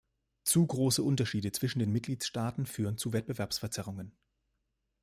[0.45, 4.17] Zu große Unterschiede zwischen den Mitgliedstaaten führen zu Wettbewerbsverzerrungen.